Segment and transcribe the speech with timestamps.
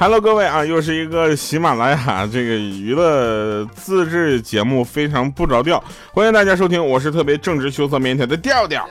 [0.00, 5.84] Hello，各位啊，又是一个喜马拉雅这个娱乐自制节目，非常不着调，
[6.14, 8.88] 欢迎大家收听，我是特别正直、羞涩、腼腆的调调。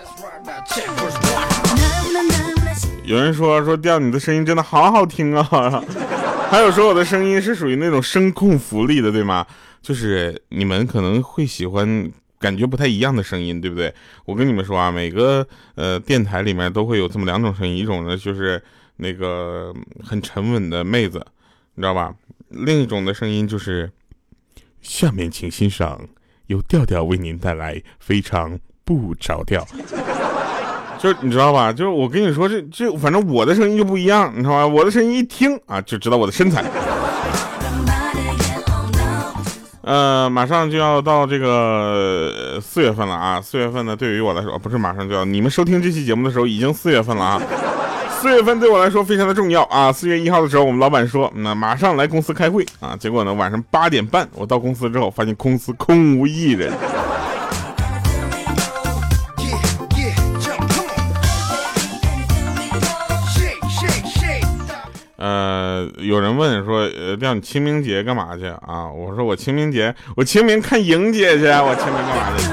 [3.03, 5.83] 有人说说调你的声音真的好好听啊，
[6.47, 9.43] 还有说我的声音是属于那种声控福利的，对吗？
[9.81, 13.91] 就是你们可能会喜欢感觉不太一样的声音，对不对？
[14.25, 18.61] 我跟你们说啊，每个呃电台里面都会有这么两种声音，一种呢就是。
[19.01, 21.25] 那个很沉稳的妹子，
[21.73, 22.13] 你知道吧？
[22.49, 23.89] 另一种的声音就是，
[24.81, 26.01] 下面请欣赏
[26.47, 29.65] 由调调为您带来非常不着调，
[30.99, 31.71] 就你知道吧？
[31.71, 34.67] 就是我跟你说，这这反正我的声音就不一样，你知道吧？
[34.67, 36.65] 我的声音一听啊，就知道我的身材。
[39.81, 43.41] 呃，马上就要到这个四月份了啊！
[43.41, 47.41] 四月份呢，对于我来说，不是马上就要，你们收听这期节目的时候已经四月份了啊。
[48.21, 49.93] 四月份对我来说非常的重要啊！
[49.93, 52.93] 四月一号的时候，我们老板说，那马上来公司开会啊。
[52.99, 56.73] 结果呢，晚上八点半，我到公司之后，发现公司空无一人。
[65.15, 68.91] 呃，有人问说，呃，让你清明节干嘛去啊？
[68.91, 72.43] 我说我清明节，我清明看莹姐去，我清明干嘛去？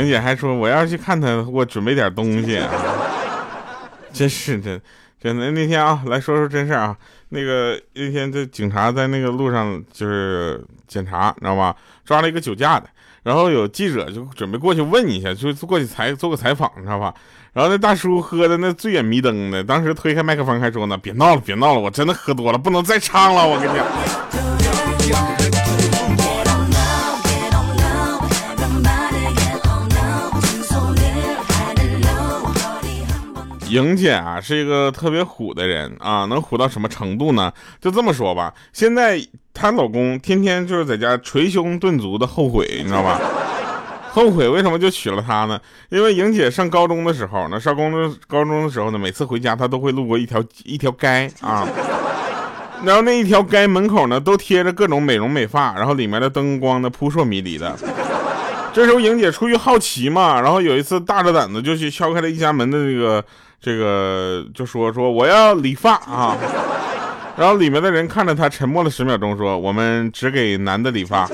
[0.00, 2.60] 莹姐还说：“我要是去看他，给我准备点东西。
[4.12, 4.80] ”真是的，
[5.20, 5.50] 真的。
[5.52, 6.96] 那天啊，来说说真事啊。
[7.28, 11.76] 那个那天这警察在那个路上就是检查，你知道吧？
[12.04, 12.88] 抓了一个酒驾的。
[13.22, 17.14] 然后有记者就准备过去问一下，就过去采做个采访，你知道吧？
[17.52, 24.49] 然后那大叔喝的那醉眼迷瞪的，当时推开麦克风还说呢：“别闹了，别闹了，我真的喝多了，不能再唱了。”我跟你讲。
[33.70, 37.52] 莹姐啊，是一个特别虎的人啊，能虎到什么程度呢？
[37.80, 39.20] 就这么说吧，现在
[39.54, 43.20] 她老公天天就是在家捶胸顿足的后悔，你知道吧？
[44.10, 45.60] 后悔为什么就娶了她呢？
[45.88, 51.64] 因为莹姐上高中的时候，呢，上高中高中的时候呢，每次回家她都会路过一条一条街啊，
[52.84, 57.78] 然后那一条街门口呢都贴着各种美容美发，然后里面的灯光呢扑朔迷离的。
[58.72, 63.24] 这时候莹姐出于好奇嘛，然后有一次大着胆子就去敲开了一家门的那个。
[63.60, 66.36] 这个就说说我要理发啊，
[67.36, 71.28] 然后里面的人看着他沉默了十秒钟，说我们只给男的理发。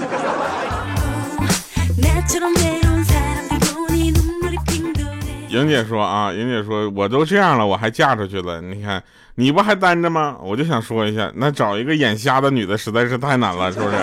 [5.48, 9.03] 莹姐说啊，莹姐说我都这样了，我还嫁出去了，你看
[9.37, 10.37] 你不还单着吗？
[10.43, 13.97] 我就想说一下，那找一个眼瞎的女的实在是太难了，是不是？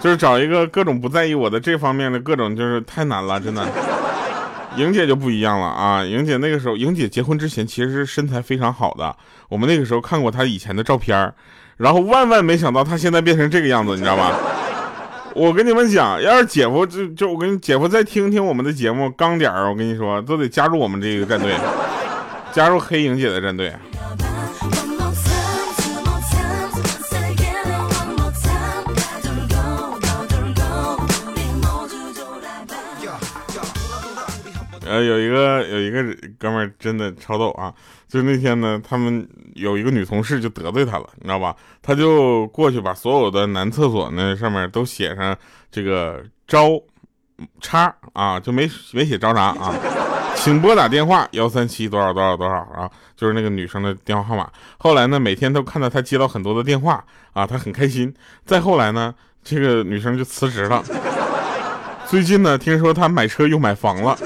[0.00, 3.66] 就是找一个各种不在意我的这方面的各种，就是太难了，真的。
[4.76, 6.04] 莹姐就不一样了啊！
[6.04, 9.16] 莹姐那个时候，莹姐结婚之前其实是身材非常好的。
[9.48, 11.32] 我们那个时候看过她以前的照片
[11.76, 14.32] 然后万万没想到她现在变成这个样子，你知道吧？
[15.34, 21.54] 我跟你们讲，要是姐夫就就我跟你姐夫再听听我们的节目，刚点儿，我跟你说都得加入我们这个战队，
[22.52, 23.72] 加入黑莹姐的战队。
[34.86, 36.02] 呃，有一个有一个
[36.38, 37.74] 哥们儿真的超逗啊！
[38.08, 41.54] 就那天呢，他们有一个女同事就得罪他了，你知道吧？
[41.82, 45.36] 他就过去把所有的男厕所那上面都写上
[45.70, 46.70] 这个招
[47.60, 49.74] 叉啊，就没没写招啥啊，
[50.36, 54.48] 请拨打电话幺三七多少多少多少啊，就是那个女生的电话号码。
[54.78, 58.14] 后来呢，每天都看到他接到很多的电话啊，他很开心。
[58.44, 60.82] 再后来呢，这个女生就辞职了。
[62.06, 64.16] 最近呢，听说他买车又买房了。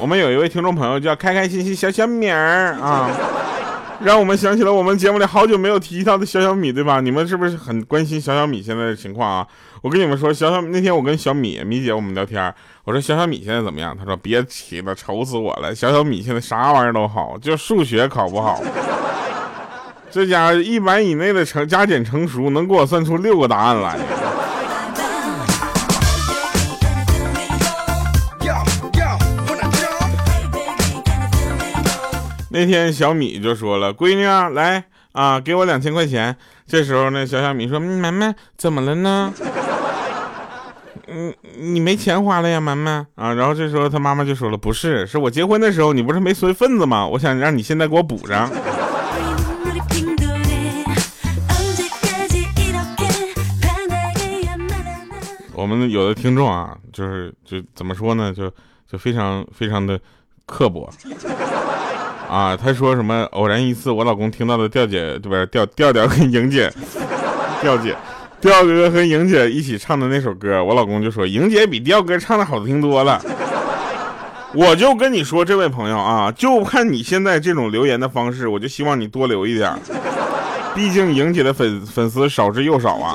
[0.00, 3.10] 我们有一位听众朋友叫开开心心小小米儿啊，
[4.00, 7.00] 让我们想起了我们节目里好久没有提到的小小米，对吧？
[7.00, 9.46] 你们是不是很关心小小米现在的情况啊？
[9.82, 13.96] 我跟你们说，小小那天我跟小米米姐我们聊天，我说小小米现在怎么样？
[13.96, 15.74] 她说别提了，愁死我了。
[15.74, 18.62] 小小米现在啥玩意儿都好，就数学考不好。
[20.10, 23.98] 这家一百以内的成加减乘除能给我算出六个答案来。
[32.50, 36.34] 那天小米就说了：“闺女啊，来啊，给我两千块钱。”
[36.66, 39.32] 这时候呢，小小米说：“妈妈，怎么了呢？
[41.08, 47.06] 嗯，你没钱花了呀，妈妈啊。”然后这时候他妈妈就说了：“不是，是我结婚的时候你不是没随份子吗？
[47.06, 48.50] 我想让你现在给我补上。
[55.52, 58.50] ”我们有的听众啊，就是就怎么说呢，就
[58.90, 60.00] 就非常非常的
[60.46, 60.88] 刻薄
[62.28, 62.56] 啊。
[62.56, 63.22] 他说什么？
[63.32, 65.46] 偶然一次，我老公听到了调姐对吧？
[65.46, 66.72] 调调调跟莹姐，
[67.60, 67.96] 调姐，
[68.40, 73.20] 调哥和莹姐一起唱的那首歌，我老公就说莹姐比调哥唱的好听多了。
[74.54, 79.70] 我就跟你说，这位朋友啊，就看你现在这种留言的方式，我就希望你多留一点。
[80.74, 83.14] 毕竟莹姐的粉粉丝少之又少啊，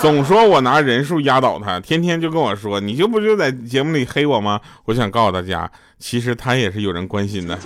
[0.00, 4.60] 总说我拿人数压倒他，天天就跟我说，你就不就在节目里黑我吗？
[4.84, 7.58] 我想告诉大家，其实他也是有人关心的。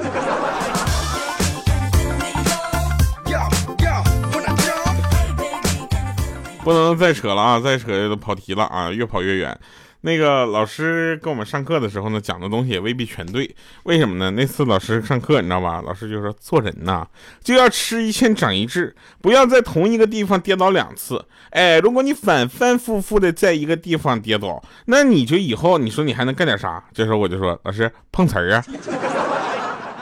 [6.65, 9.57] 不能再扯了啊，再扯都跑题了啊，越跑越远。
[10.01, 13.55] 那个老师跟我们上课的时候呢，讲的东西也未必全对。
[13.85, 14.31] 为什么呢？
[14.31, 15.83] 那次老师上课，你知道吧？
[15.87, 17.07] 老师就说做人呐，
[17.43, 21.25] 就要吃一堑长一智，不要在同一个地方跌倒两次。
[21.51, 26.83] 哎，如果你反反复复的在一个地方跌倒，那你就以后你说你还能干点啥？
[26.93, 28.65] 这时候我就说，老师碰瓷儿啊。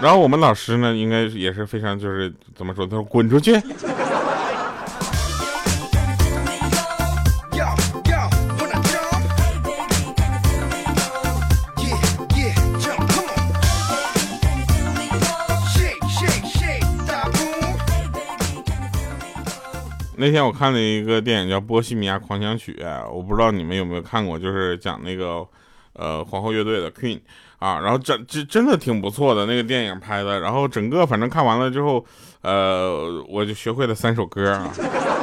[0.00, 2.84] 然后我们老师呢，应该也是非常就是怎么说？
[2.84, 3.52] 他说滚出去。
[20.22, 22.80] 那天我看了一个电影叫《波西米亚狂想曲》，
[23.10, 25.44] 我不知道你们有没有看过，就是讲那个
[25.94, 27.18] 呃皇后乐队的 Queen
[27.58, 32.06] 啊，然后真真真的挺不错的那个电影拍的，然后整个反正看完了之后，
[32.42, 34.72] 呃，我就学会了三首歌啊，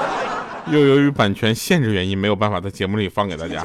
[0.70, 3.64] 又由于版权限制原因，没有办法在节目里放给大家。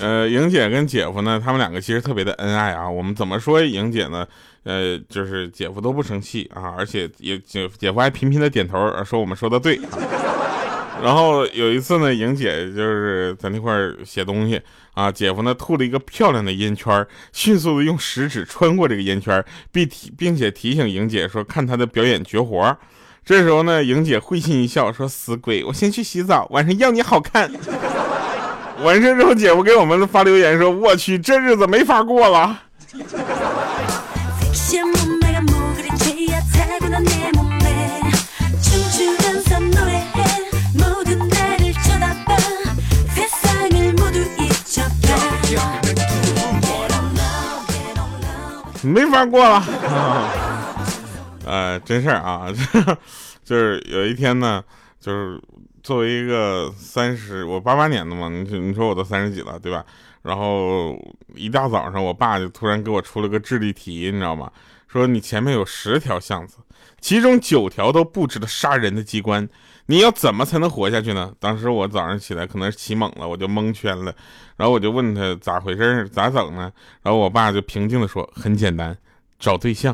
[0.00, 2.88] 呃，莹姐跟姐夫呢，他们两个其实特别的恩爱啊。
[2.88, 4.26] 我们怎么说莹姐呢？
[4.62, 9.80] 呃，就是姐夫都不生气啊，而且也姐姐夫还频频的点头，说我们说的对。
[11.02, 13.72] 然后有一次呢，莹姐就是在那块
[14.04, 14.60] 写东西
[14.92, 19.42] 啊，姐夫呢吐了一个漂亮的烟圈，迅速的用食指穿过这个烟圈，
[19.72, 22.76] 并提并且提醒莹姐说看他的表演绝活。
[23.24, 27.50] 这时候呢，莹姐会心一笑说死鬼，我先去洗澡，晚上要你好看。
[28.82, 32.58] 完事之后，姐夫给我们发留言说：“我去，这日子没法过了。”
[48.82, 49.62] 没法过了。
[51.44, 52.46] 呃， 真事儿啊，
[53.44, 54.62] 就是有一天呢，
[55.00, 55.40] 就是。
[55.90, 59.84] 作为一个三十，我八八年的嘛，你你说我都三十几了，对吧？
[60.22, 60.96] 然后
[61.34, 64.52] 一大早上，我爸就突然给我出了个智力题，你知道吗？
[64.86, 66.58] 说你前面有十条巷子，
[67.00, 69.48] 其中九条都布置了杀人的机关，
[69.86, 71.32] 你要怎么才能活下去呢？
[71.40, 74.14] 当时我早上起来可能是起猛了，我就蒙圈了，
[74.56, 76.70] 然后我就问他咋回事，咋整呢？
[77.02, 78.96] 然后我爸就平静的说，很简单，
[79.40, 79.92] 找对象。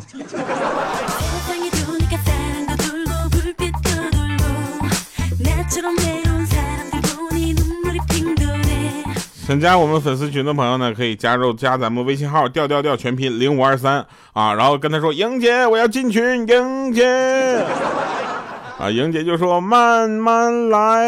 [9.46, 17.04] 想加我们粉丝群的朋友呢，可以加入加咱们微信号调调调全拼零五二三啊，然后跟他说莹姐我要进群，莹姐
[18.76, 21.06] 啊，莹姐就说慢慢来。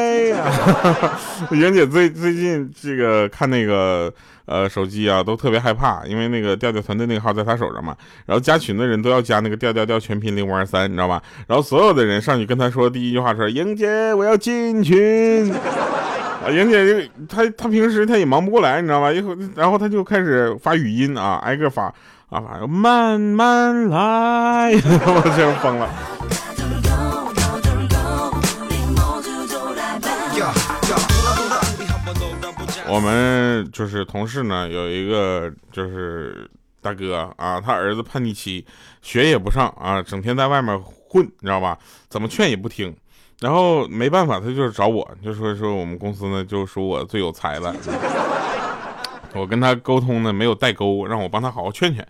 [1.51, 4.13] 莹姐最最近这个看那个
[4.47, 11.21] 呃手机啊，都特别害怕，因为那个调调团队那个号在她手上嘛，然后加群的人都要加那个调调调全拼零五二三，你知道吧？
[11.49, 15.53] 然后所有的人上去跟他说第一句话说莹姐我要进群。
[16.49, 19.13] 啊，莹姐就她她平时她也忙不过来，你知道吧？
[19.13, 21.93] 一会然后她就开始发语音啊，挨个发
[22.31, 25.89] 啊，慢慢来， 我真疯了。
[32.91, 36.49] 我们就是同事呢，有一个就是
[36.81, 38.65] 大哥啊，他儿子叛逆期，
[39.03, 41.77] 学也不上啊，整天在外面混，你知道吧？
[42.09, 42.97] 怎么劝也不听。
[43.41, 47.75] 然后没办法，他就是找我，就说说我们公司呢，就说我最有才了。
[49.35, 52.07] 我跟他沟通呢，没有代沟，让我帮他好好劝劝。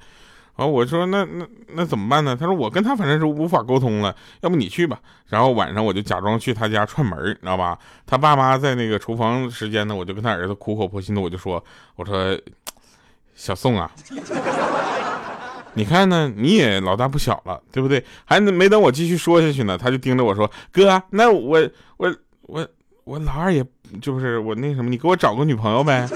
[0.56, 2.35] 然后我说那那那怎么办呢？
[2.35, 4.99] 他说我跟他反正是无法沟通了，要不你去吧。
[5.26, 7.78] 然后晚上我就假装去他家串门，你知道吧？
[8.06, 11.62] 他爸妈在那个厨房时间呢，我就跟他儿子苦口婆心的我就说，
[11.94, 12.37] 我说
[13.35, 13.90] 小宋啊。
[15.78, 22.68] 你看呢你也老大不小了对不对还没等我继续说下去呢他就盯着我说哥那我我我
[23.04, 23.64] 我老二也
[24.02, 26.08] 就是我那什么你给我找个女朋友呗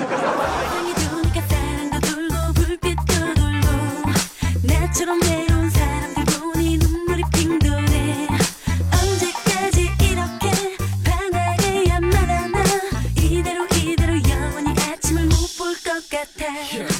[16.72, 16.91] ”Yeah.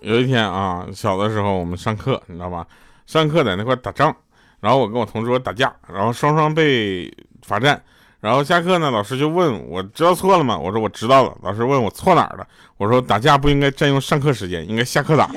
[0.00, 2.66] 有一天啊，小的时候我们上课，你知道吧？
[3.06, 4.14] 上课在那块打仗，
[4.60, 7.12] 然后我跟我同桌打架，然后双双被
[7.46, 7.80] 罚站。
[8.20, 10.58] 然后下课呢，老师就问我知道错了吗？
[10.58, 11.34] 我说我知道了。
[11.42, 12.46] 老师问我错哪儿了？
[12.76, 15.30] 我说打架不应该占用上课时间，应该下课打。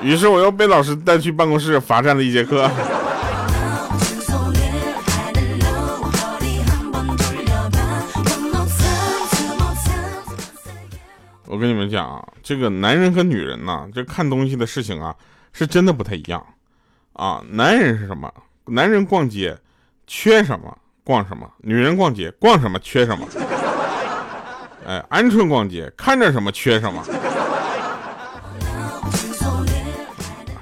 [0.00, 2.68] 于是我又被老师带去办公室罚站了一节课。
[11.60, 15.14] 我跟你们讲啊，这个男人和女人呐，这看东西的事情啊，
[15.52, 16.42] 是真的不太一样
[17.12, 17.44] 啊。
[17.50, 18.32] 男人是什么？
[18.64, 19.54] 男人逛街
[20.06, 20.74] 缺什么？
[21.04, 21.46] 逛什么？
[21.58, 22.78] 女人逛街逛什么？
[22.78, 23.28] 缺什么？
[24.86, 27.04] 哎，鹌鹑逛街看着什么缺什么。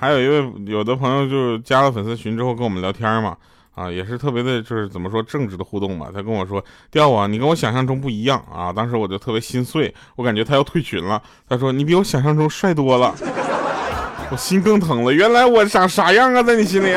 [0.01, 3.37] 还有一位有的朋友就加了粉丝群之后跟我们聊天嘛，
[3.79, 6.09] 啊，也是特别的，就是怎么说正直的互动嘛。
[6.13, 11.23] 他跟我说：“调啊，你跟我想象中不一样啊。”当时我就特别心碎，我感觉他要退群了。
[11.49, 13.15] 他说：“你比我想象中帅多了。”
[14.31, 16.97] 我心更疼了，原来我长啥样啊，在你心里？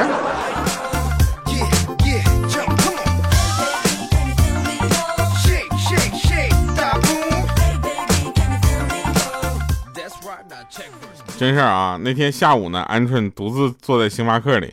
[11.37, 11.97] 真事儿啊！
[12.03, 14.71] 那天下午呢，鹌鹑独自坐在星巴克里，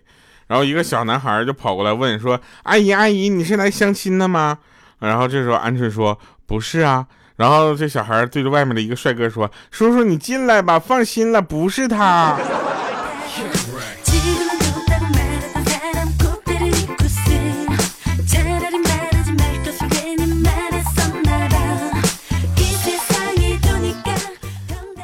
[0.49, 4.59] 然后一个小男孩就跑过来问说：“阿姨，阿姨，你是来相亲的吗？”
[4.99, 12.37] 然后这时候鹌鹑说：“不是啊。”然后这小孩对着外面的一个帅哥说：“叔叔，你进来吧，放心了，不是他。”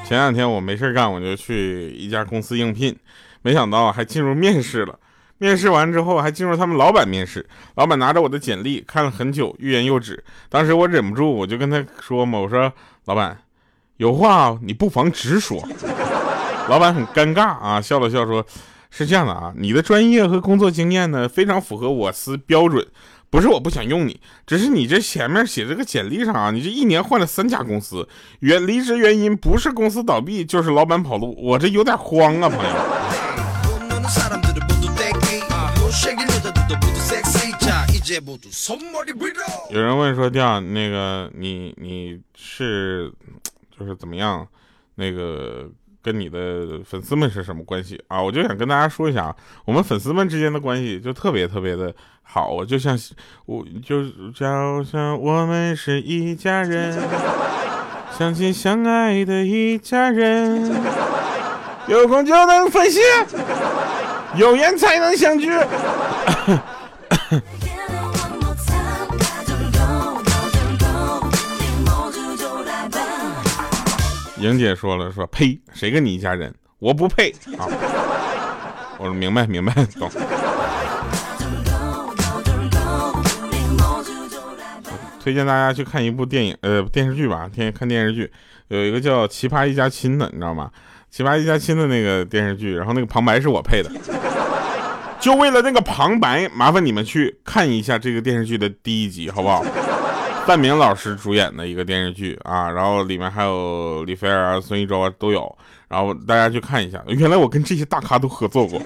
[0.06, 2.96] 前两天我没事干，我就去一家公司应聘，
[3.42, 4.98] 没想到还进入面试了。
[5.38, 7.44] 面试完之后，还进入他们老板面试。
[7.74, 10.22] 老板拿着我的简历看了很久，欲言又止。
[10.48, 12.72] 当时我忍不住，我就跟他说嘛：“我说
[13.06, 13.36] 老板，
[13.96, 15.62] 有话你不妨直说。
[16.68, 18.46] ”老板很尴尬啊，笑了笑说
[18.90, 22.86] ：“是这样的啊，你的专业和工作经验呢，非常符合我司标准。”
[23.30, 32.70] 不是我不想用你，只是你这前面写这个简历上啊，你这一年换了三家公司，原离职原因不是公司倒闭，就是老板跑路，我这有点慌啊，朋友。
[39.70, 43.12] 有人问说，调那个你你是
[43.78, 44.46] 就是怎么样，
[44.94, 45.70] 那个。
[46.04, 48.20] 跟你的粉丝们是什么关系啊？
[48.20, 52.94] 我就想跟大家说一下啊，我们粉丝们之间的关系就特别特别的好，就像
[53.46, 57.02] 我就就像我们是一家人，
[58.18, 60.70] 相亲相爱的一家人，
[61.88, 63.00] 有空就能分析，
[64.36, 65.48] 有缘才能相聚。
[74.44, 76.54] 莹姐说了，说呸，谁跟你一家人？
[76.78, 77.64] 我不配啊！
[78.98, 80.10] 我说明白，明白，懂。
[85.18, 88.30] 推荐大家去看一部电影，呃，电视剧吧，天天看电视剧，
[88.68, 90.70] 有一个叫《奇葩一家亲》的，你知道吗？
[91.16, 93.90] 《奇葩一家亲》的那个电视剧，然后那个旁白是我配的，
[95.18, 99.64] 就为了那个旁白，麻烦你们去看一下这个电视剧的第一集，好不好？
[100.46, 105.56] 范明老师主演的一个电视剧啊，然后里面还有李菲儿、孙艺洲啊都有，
[105.88, 107.02] 然后大家去看一下。
[107.06, 108.78] 原来我跟这些大咖都合作过，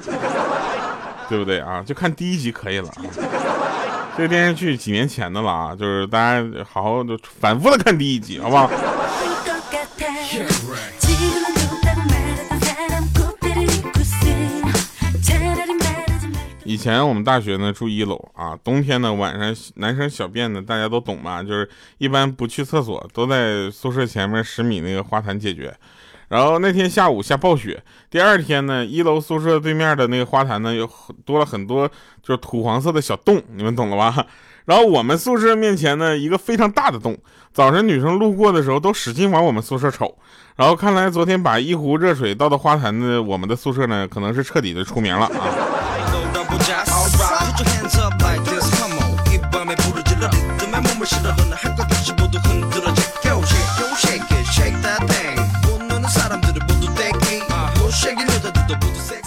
[1.28, 1.82] 对不对啊？
[1.84, 2.88] 就看第一集可以了。
[4.16, 8.70] 这个电视剧几年前的了啊，就是大家好好的反复的看第一集，好不好？
[16.68, 25.74] 以前我们大学呢住一楼啊，冬天呢晚上男生小便呢大家都懂吧，就是一般不去厕所，都在宿舍前面十米那个花坛解决。
[26.28, 30.86] 然后那天下午下暴雪，第二天呢一楼宿舍对面的那个花坛呢有
[31.24, 31.88] 多了很多
[32.22, 34.26] 就是土黄色的小洞，你们懂了吧？
[34.66, 37.16] 然后我们宿舍面前呢一个非常大的洞，
[37.50, 40.14] 早晨女生路过的时候都使劲往我们宿舍瞅。
[40.56, 45.77] 然后看来昨天把一壶热水倒到花坛的我们的宿舍呢，可能是彻底的出名了啊。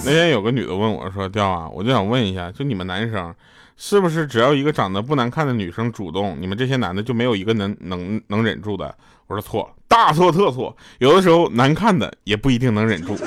[0.03, 3.33] 那天有个女的问我说：“调啊，我就想问一下，就你们男生，
[3.77, 8.95] 是不是只要一个长得不难看的女生主动，你们这些男的就没有一个能能能忍住的？”
[9.27, 13.15] 我说错了，大错特错，有的时候难看的也不一定能忍住。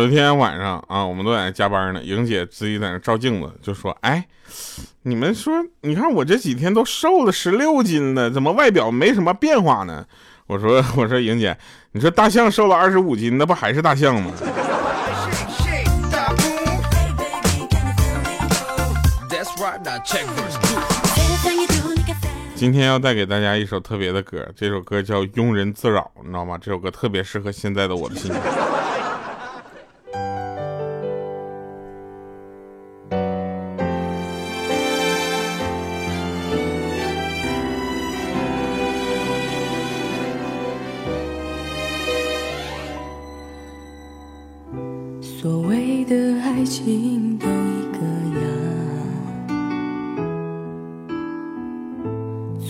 [0.00, 4.26] 有有一天晚上啊，我们都在那加班呢，莹姐自己在那照镜子，就说：“哎，
[5.02, 5.52] 你们说，
[5.82, 10.06] 你看我这几天都瘦了十六斤了，怎么外表没什么变化呢？”
[10.48, 11.54] 我说：“我说莹姐，
[11.92, 14.32] 你说大象瘦了二十五斤，那不还是大象吗？”
[22.54, 26.58] 今天要带给大家一首特别的歌，这首歌叫《庸人自扰》，你知道吗？
[26.58, 28.40] 这首歌特别适合现在的我的心情。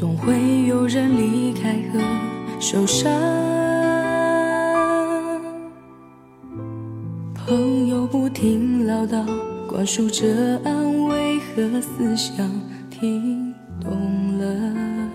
[0.00, 2.00] 总会有人离开和
[2.58, 3.12] 受伤。
[7.34, 9.22] 朋友不停唠叨，
[9.68, 12.50] 灌输着安慰和思想，
[12.88, 15.10] 听懂了，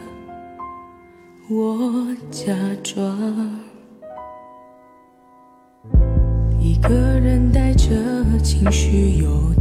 [1.49, 3.59] 我假装。
[6.59, 6.89] 一个
[7.19, 7.89] 人带着
[8.43, 9.51] 情绪游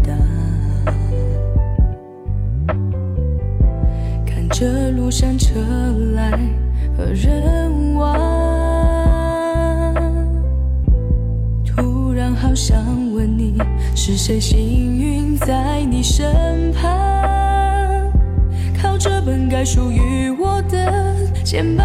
[14.17, 16.89] 是谁幸运在你身旁，
[18.81, 21.85] 靠着本该属于我的肩膀。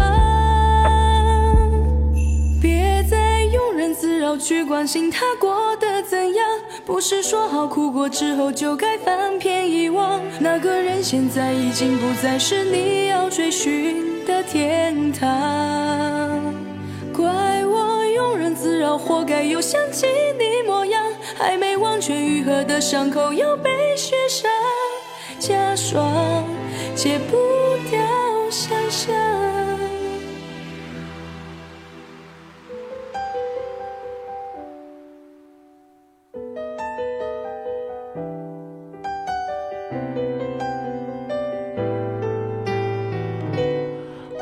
[2.62, 3.16] 别再
[3.52, 6.46] 庸人自扰去关心他过得怎样，
[6.86, 10.20] 不是说好哭过之后就该翻篇遗忘。
[10.38, 15.28] 那个人现在已经不再是你要追寻的天堂。
[17.12, 17.26] 怪
[17.66, 20.06] 我庸人自扰，活该又想起
[20.38, 20.44] 你，
[21.40, 24.50] 还没完全愈合的伤口又被雪上
[25.38, 26.44] 加霜，
[26.94, 27.38] 戒不
[27.90, 27.98] 掉
[28.50, 29.14] 想象。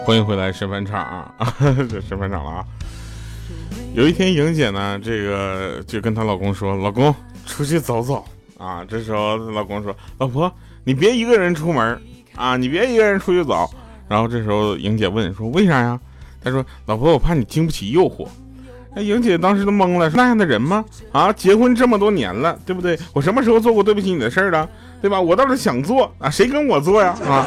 [0.05, 1.35] 欢迎回来，神返场啊！
[1.89, 2.65] 这 神返场了啊！
[3.95, 7.13] 有一天，莹姐呢，这个就跟她老公说：“老公，
[7.47, 8.25] 出去走走
[8.57, 10.53] 啊！”这时候，她老公说：“老婆，
[10.85, 12.01] 你别一个人出门
[12.37, 13.69] 啊，你别一个人出去走。”
[14.09, 15.99] 然后这时候，莹姐问说：“为啥呀？”
[16.43, 18.29] 她说：“老婆，我怕你经不起诱惑。”
[18.95, 20.85] 那莹姐当时都懵了，是那样的人吗？
[21.11, 22.97] 啊，结婚这么多年了，对不对？
[23.13, 24.69] 我什么时候做过对不起你的事儿了？
[25.03, 25.21] 对吧？
[25.21, 27.17] 我倒是想做啊，谁跟我做呀？
[27.27, 27.47] 啊！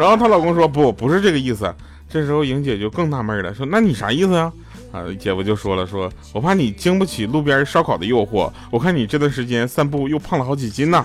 [0.00, 1.72] 然后她老公说：“不，不是这个意思。”
[2.08, 4.52] 这时候，莹姐就更纳闷了，说：“那你啥意思呀？”，
[4.92, 11.02] 啊姐夫就说了：“说我怕你经不起路边烧烤的诱惑，我看你这段时间散步又胖了好几斤呢。”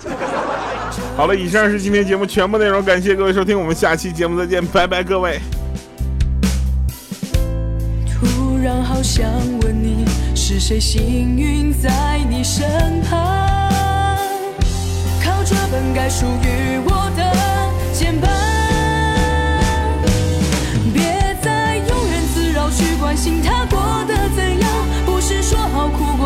[1.16, 5.40] 好了，以上是今天节目全部内容，感谢各位收听，我们下期节目再见，拜拜，各位。
[8.06, 9.24] 突然好想
[9.62, 14.18] 问你，是谁幸运在你身旁，
[15.24, 17.32] 靠着本该属于我的
[17.92, 18.37] 肩膀。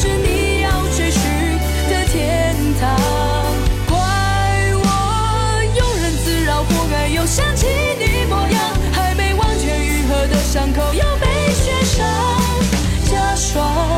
[0.00, 1.20] 是你要追寻
[1.90, 2.96] 的天堂，
[3.86, 3.98] 怪
[4.72, 7.66] 我庸人自扰，不该又想起
[7.98, 12.02] 你模样，还没完全愈合的伤口又被雪上
[13.10, 13.89] 加霜。